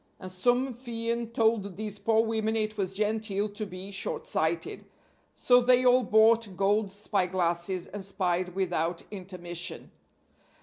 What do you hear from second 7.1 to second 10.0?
glasses, and spied without intermission.